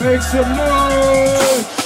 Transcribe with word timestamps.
Make 0.00 0.22
some 0.22 0.56
noise! 0.56 1.79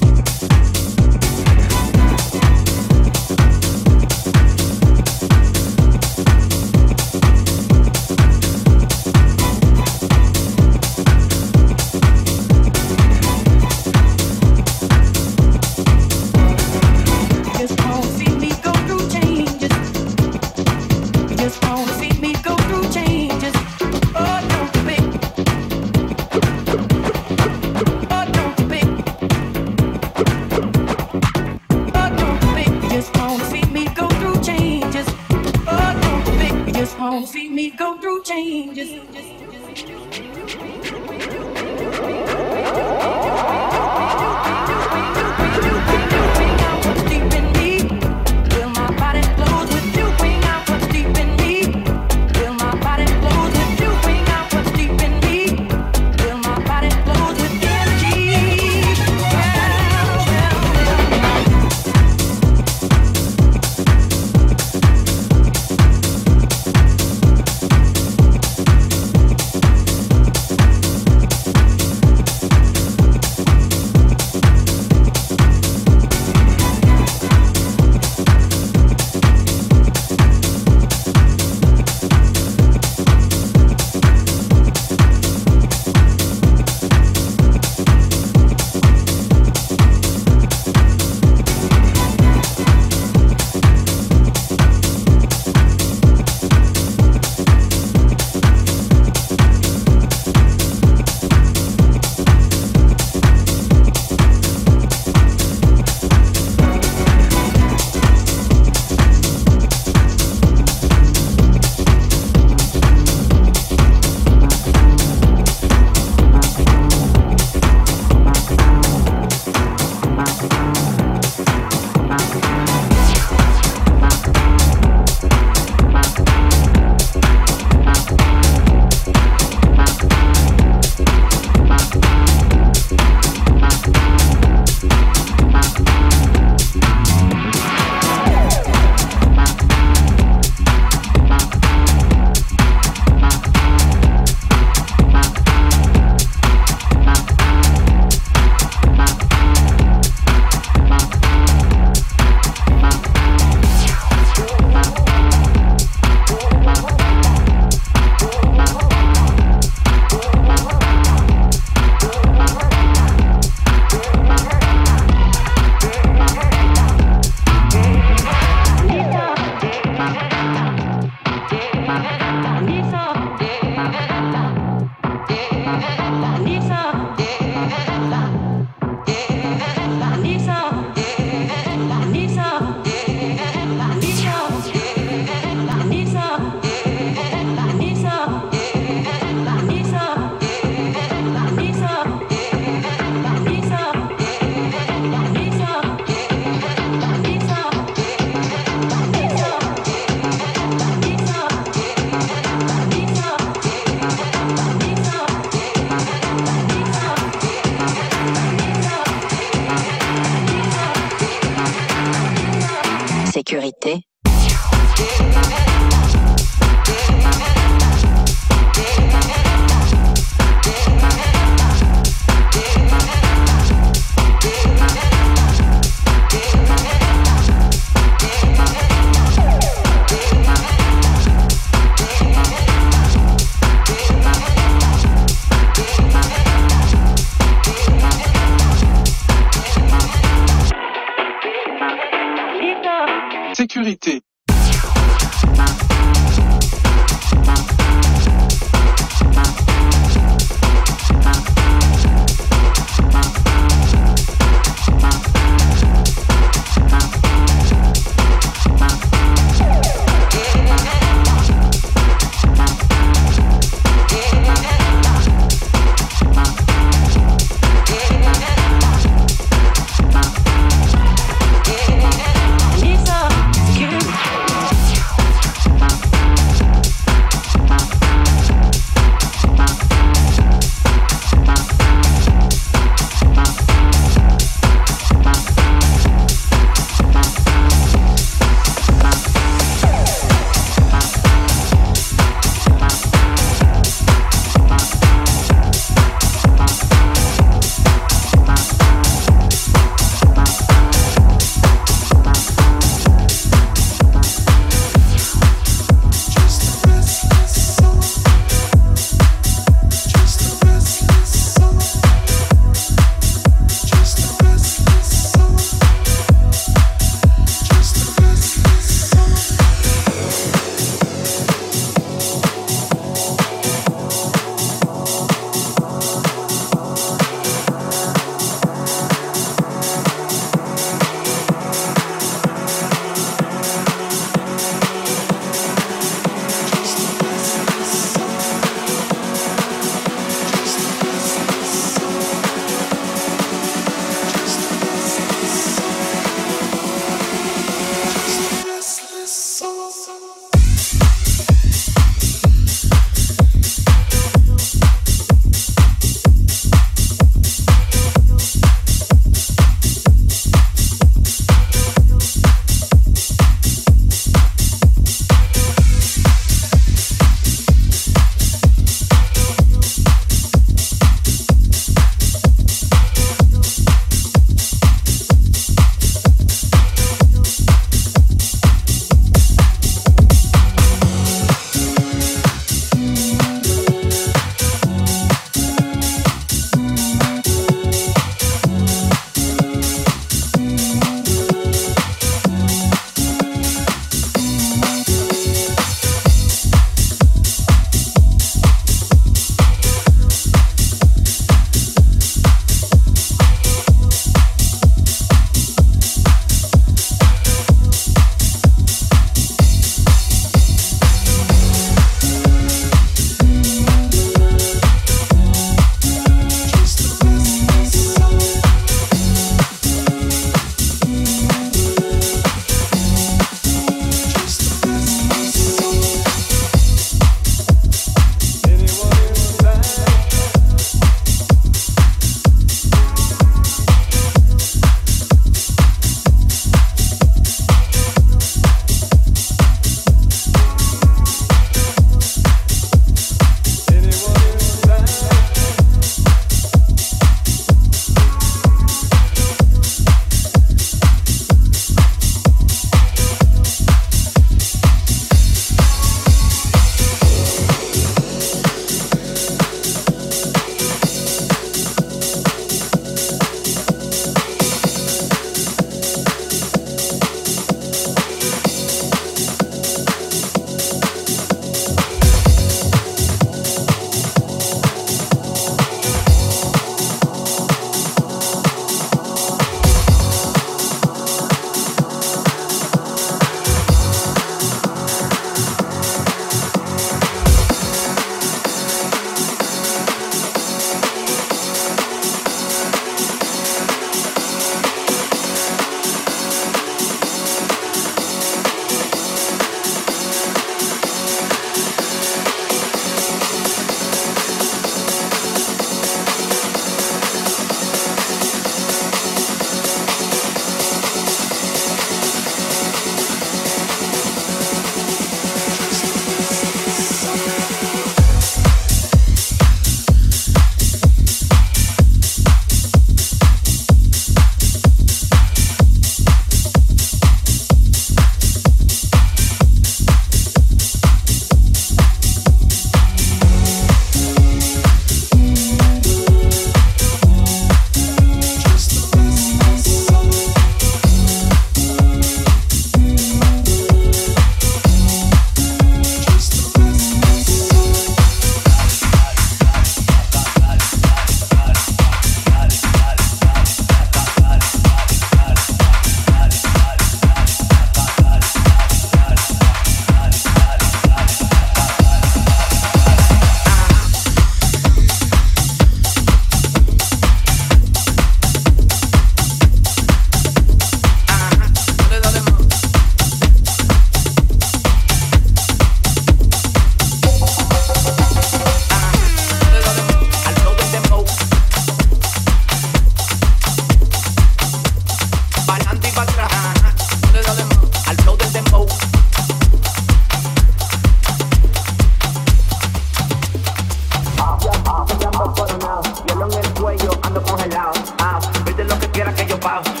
Wow. 599.71 600.00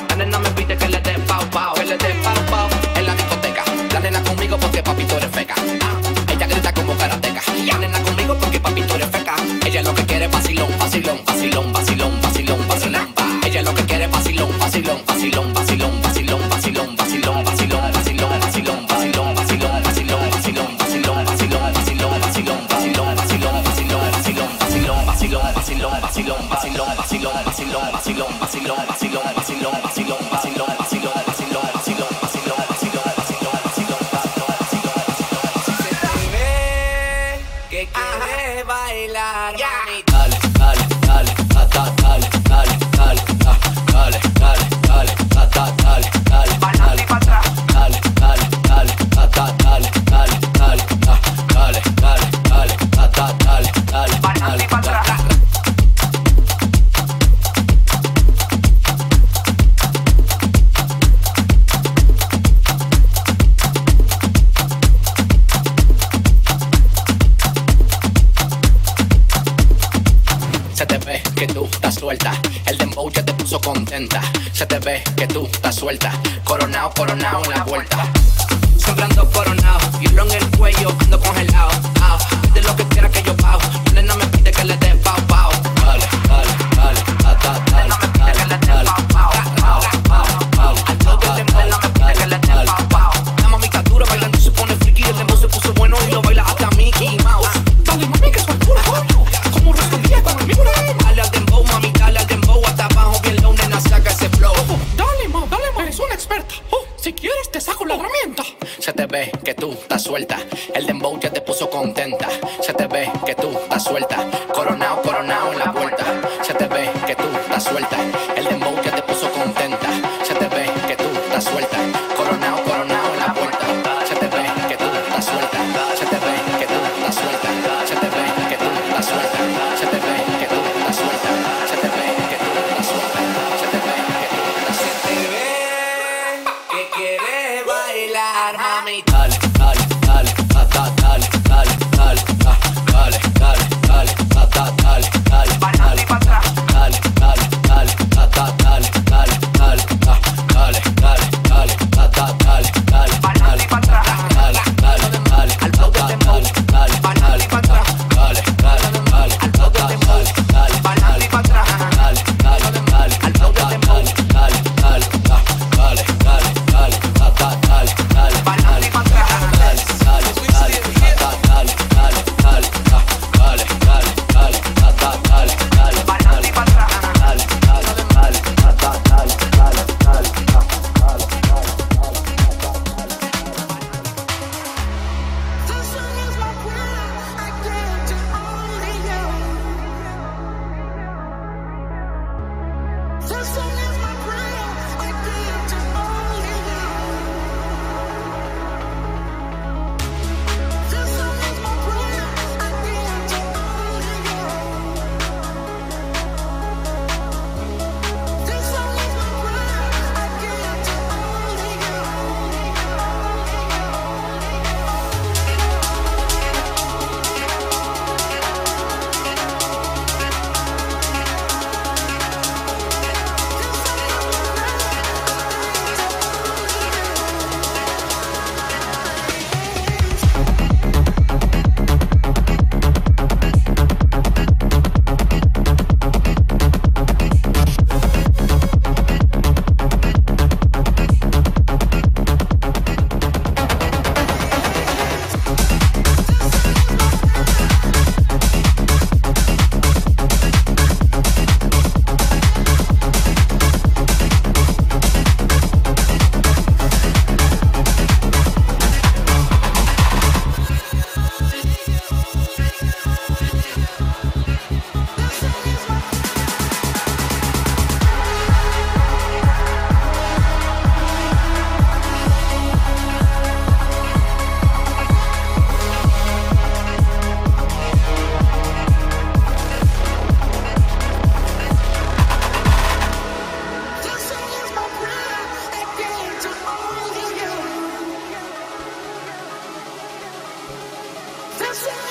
Inside. 291.81 292.10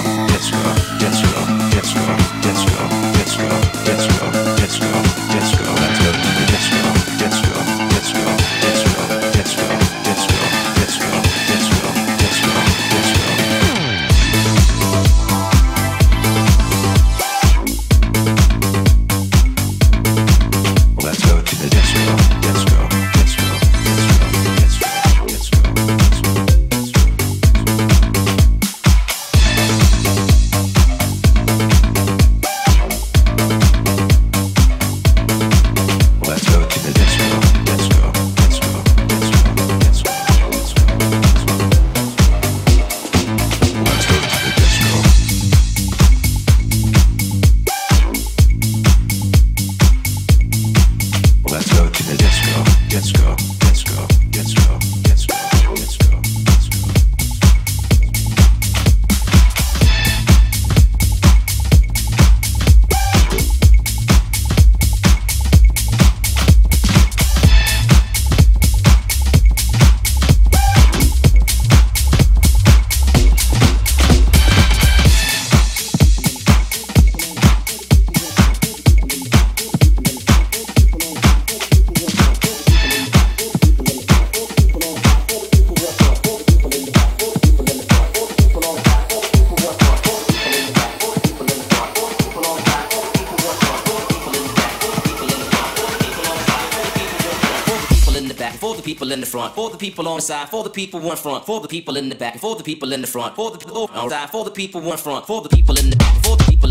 for 100.61 100.69
the 100.69 100.73
people 100.73 101.09
in 101.09 101.17
front, 101.17 101.43
for 101.43 101.59
the 101.59 101.67
people 101.67 101.97
in 101.97 102.09
the 102.09 102.15
back, 102.15 102.37
for 102.37 102.55
the 102.55 102.63
people 102.63 102.93
in 102.93 103.01
the 103.01 103.07
front, 103.07 103.35
for 103.35 103.49
the, 103.49 103.57
people. 103.57 103.87
the, 103.87 104.27
for 104.31 104.45
the 104.45 104.51
people 104.51 104.91
in 104.91 104.97
front, 104.97 105.25
for 105.25 105.41
the 105.41 105.49
people 105.49 105.75
in 105.79 105.89
the 105.89 105.95
back, 105.95 106.23
for 106.23 106.37
the 106.37 106.43
people. 106.43 106.70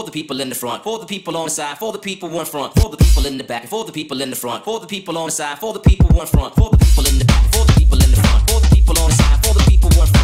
for 0.00 0.06
the 0.06 0.12
people 0.12 0.40
in 0.40 0.48
the 0.48 0.54
front, 0.54 0.82
for 0.82 0.98
the 0.98 1.04
people 1.04 1.36
on 1.36 1.44
the 1.44 1.50
side, 1.50 1.76
for 1.76 1.92
the 1.92 1.98
people 1.98 2.30
one 2.30 2.46
front, 2.46 2.72
for 2.74 2.88
the 2.88 2.96
people 2.96 3.26
in 3.26 3.36
the 3.36 3.44
back, 3.44 3.66
for 3.66 3.84
the 3.84 3.92
people 3.92 4.22
in 4.22 4.30
the 4.30 4.36
front, 4.36 4.64
for 4.64 4.80
the 4.80 4.86
people 4.86 5.18
on 5.18 5.26
the 5.26 5.32
side, 5.32 5.58
for 5.58 5.74
the 5.74 5.80
people 5.80 6.08
one 6.16 6.26
front, 6.26 6.54
for 6.54 6.70
the 6.70 6.78
people 6.78 7.06
in 7.06 7.18
the 7.18 7.24
back, 7.26 7.52
for 7.52 7.66
the 7.66 7.72
people 7.78 8.02
in 8.02 8.10
the 8.10 8.16
front, 8.16 8.50
for 8.50 8.60
the 8.60 8.74
people 8.74 8.98
on 8.98 9.10
the 9.10 9.16
side, 9.16 9.44
for 9.44 9.52
the 9.52 9.64
people 9.68 9.90
one 9.98 10.06
front. 10.06 10.19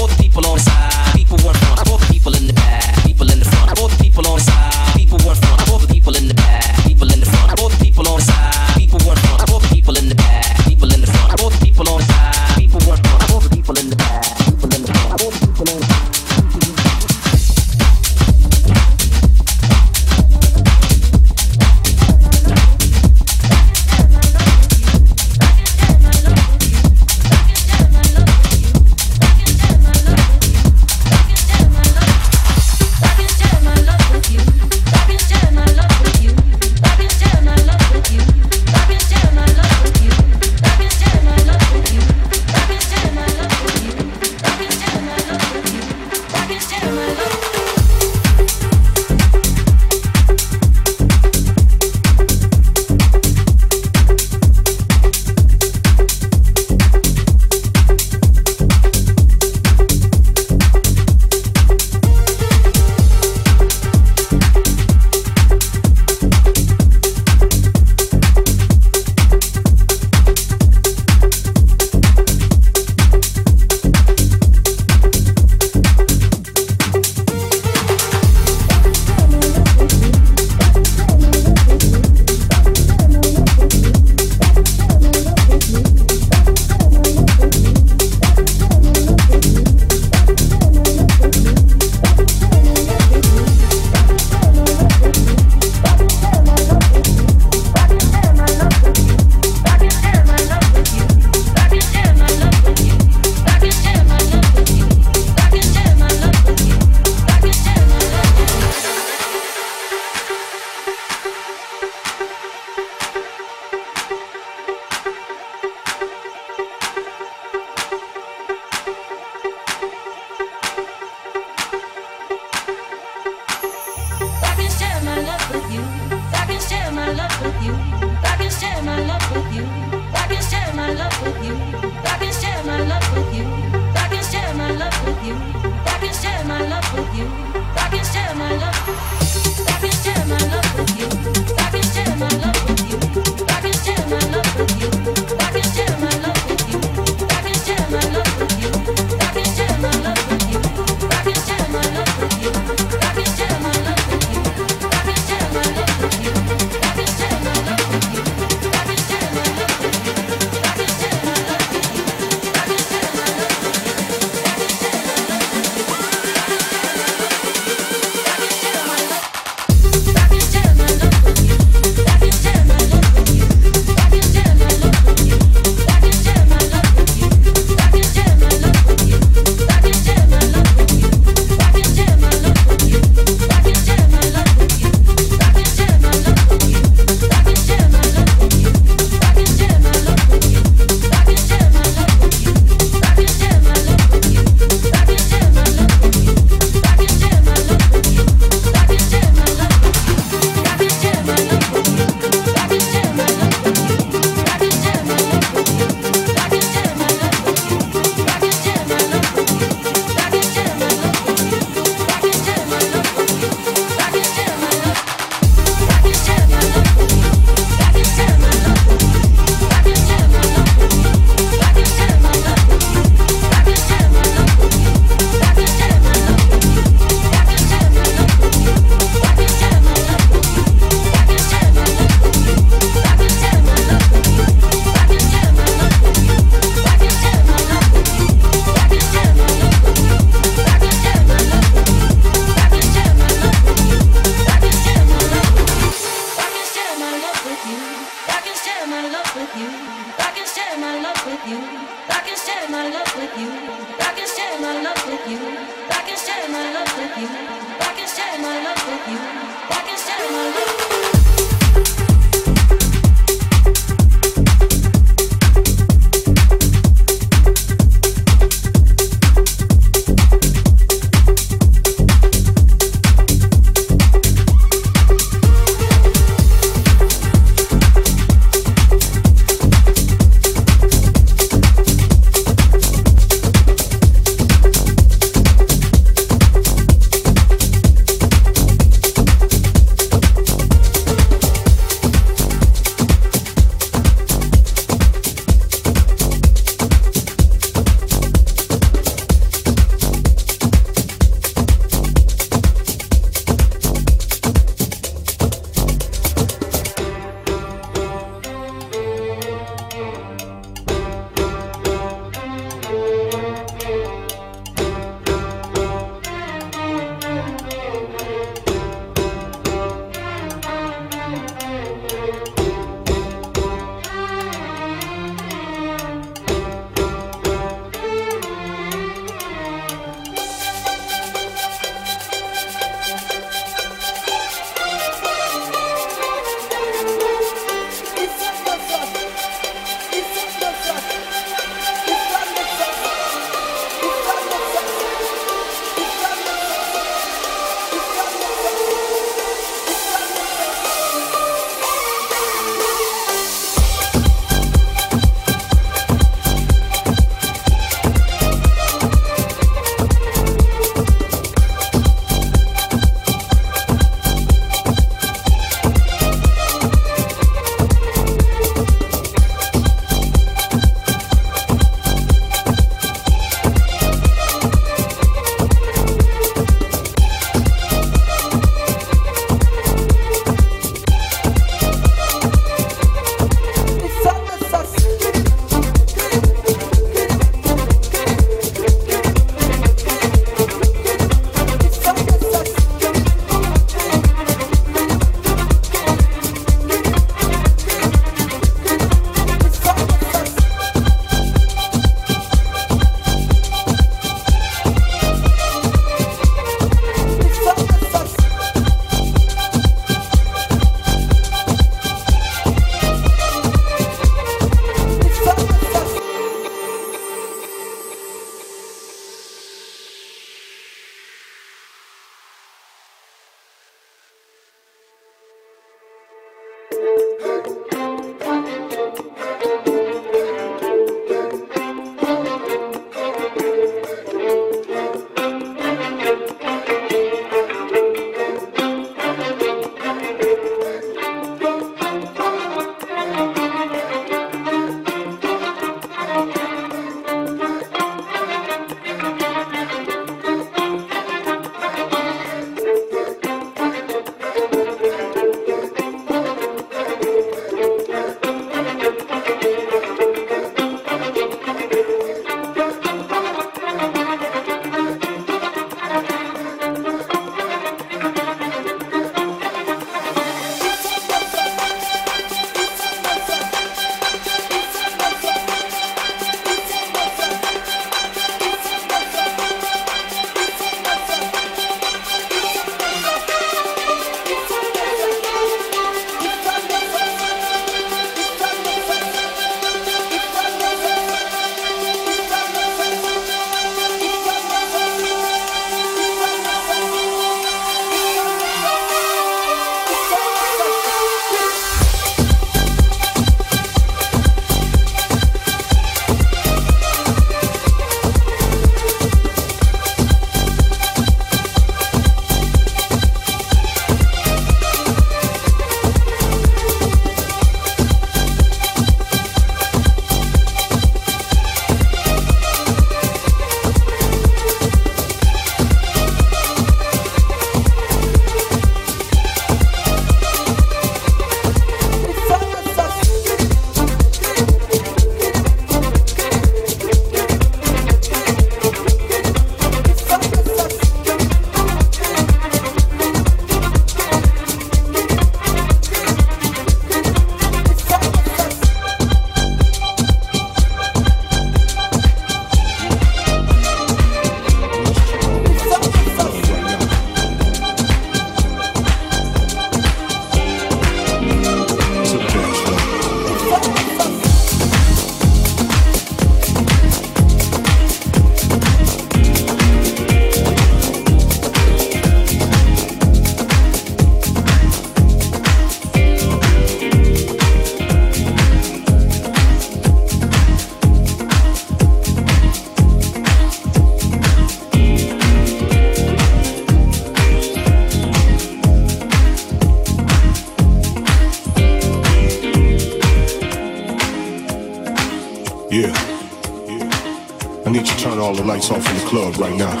lights 598.74 598.90
off 598.90 599.08
in 599.08 599.16
the 599.18 599.24
club 599.26 599.56
right 599.56 599.76
now. 599.76 600.00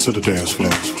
To 0.00 0.10
the 0.10 0.20
dance 0.20 0.50
floor. 0.50 0.91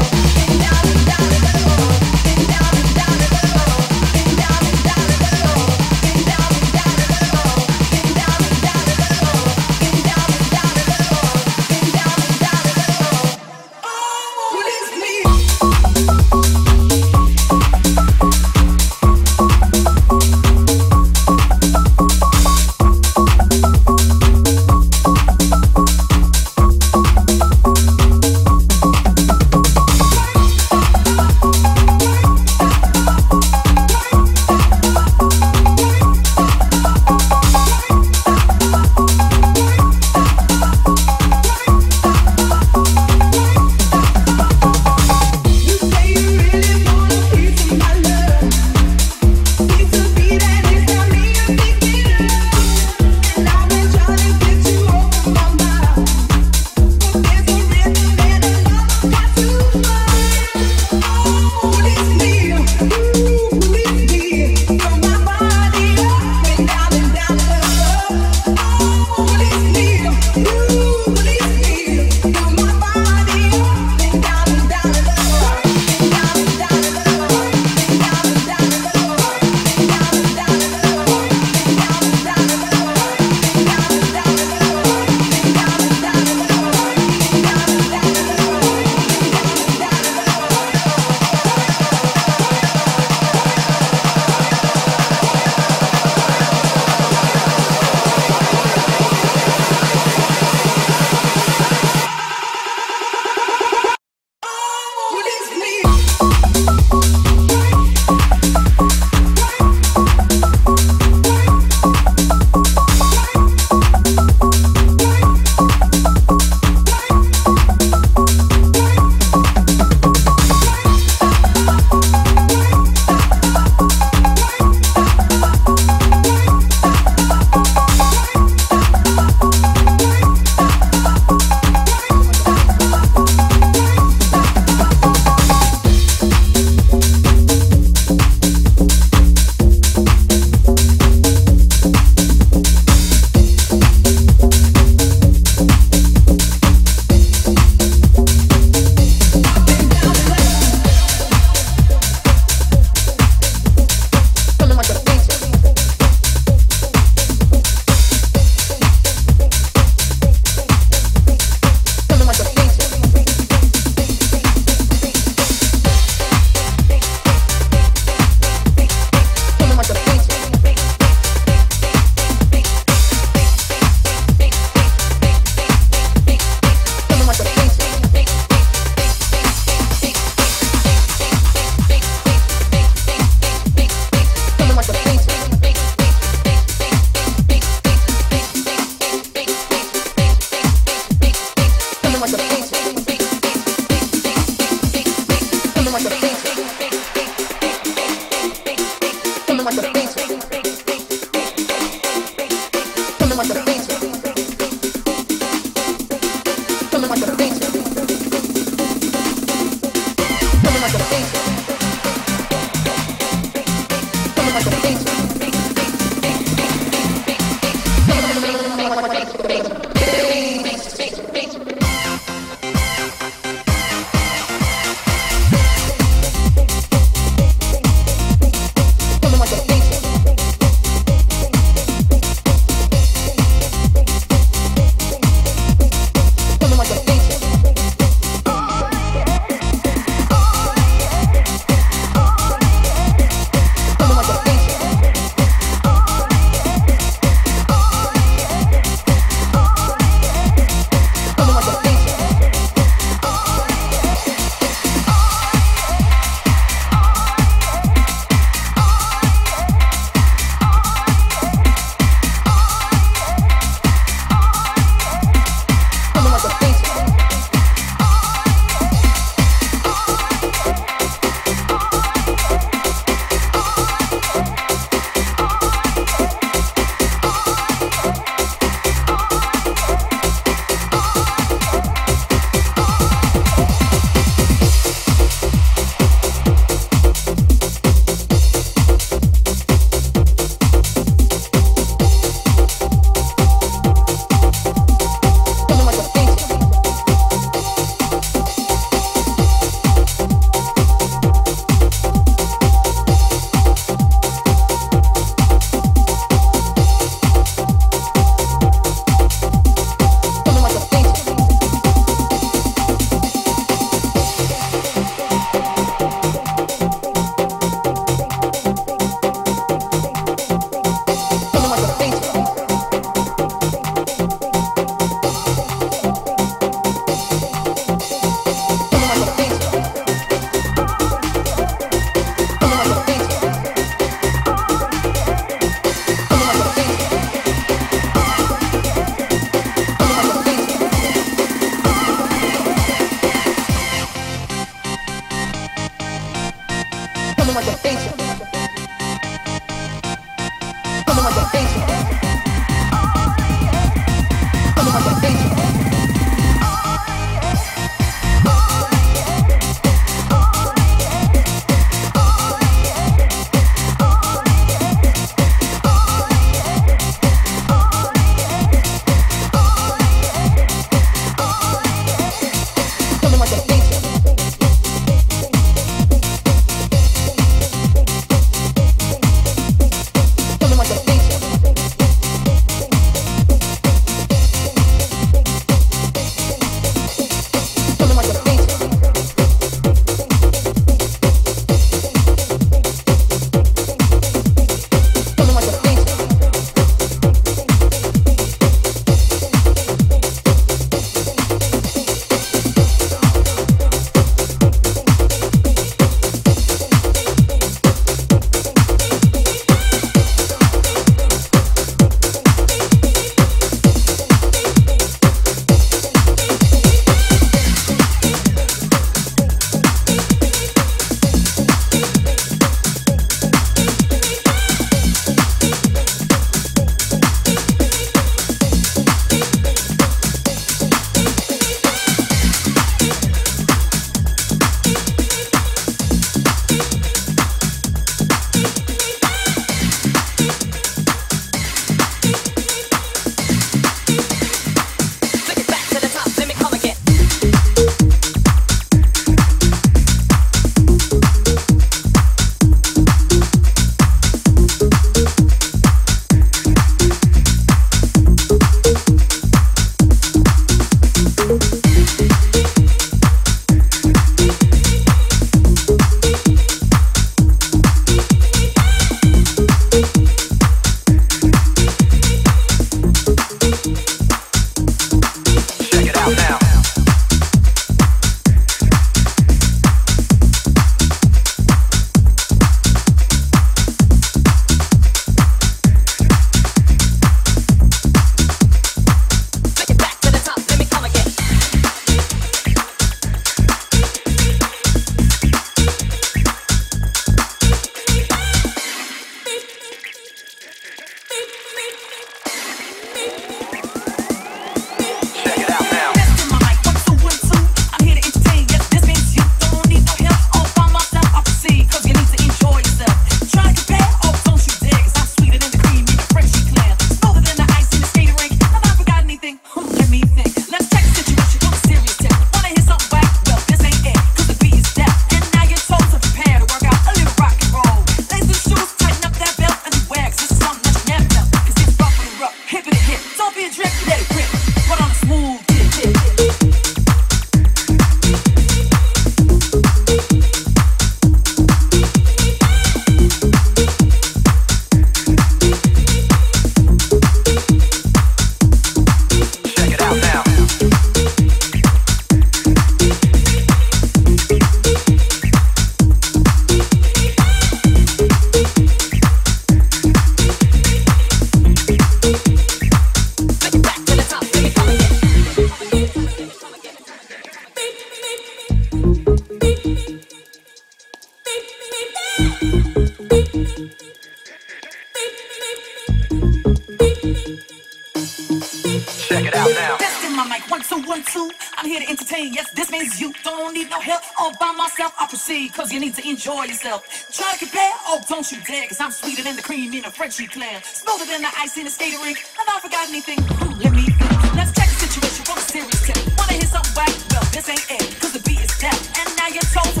cause 585.71 585.91
you 585.91 585.99
need 585.99 586.15
to 586.15 586.27
enjoy 586.27 586.63
yourself. 586.65 587.05
Try 587.31 587.53
to 587.53 587.59
compare? 587.59 587.91
Oh, 588.07 588.21
don't 588.27 588.49
you 588.51 588.59
dare, 588.61 588.87
cause 588.87 588.99
I'm 588.99 589.11
sweeter 589.11 589.43
than 589.43 589.55
the 589.55 589.61
cream 589.61 589.93
in 589.93 590.05
a 590.05 590.11
Frenchy 590.11 590.47
clam. 590.47 590.81
Smoother 590.83 591.25
than 591.25 591.41
the 591.41 591.51
ice 591.57 591.77
in 591.77 591.87
a 591.87 591.89
skating 591.89 592.21
rink. 592.21 592.37
Have 592.57 592.67
I 592.67 592.79
forgot 592.79 593.07
anything? 593.09 593.39
Ooh, 593.39 593.75
let 593.79 593.93
me 593.93 594.03
think. 594.03 594.55
Let's 594.55 594.71
check 594.73 594.89
the 594.89 595.07
situation 595.07 595.45
from 595.45 595.57
a 595.57 595.61
serious 595.61 596.01
tip. 596.05 596.17
Wanna 596.37 596.53
hear 596.53 596.67
something 596.67 596.95
whack? 596.95 597.13
Well, 597.31 597.45
this 597.51 597.69
ain't 597.69 597.85
it, 597.89 598.19
cause 598.19 598.33
the 598.33 598.43
beat 598.47 598.59
is 598.59 598.77
deaf. 598.79 598.97
And 599.19 599.27
now 599.37 599.47
you're 599.47 599.69
told 599.71 600.00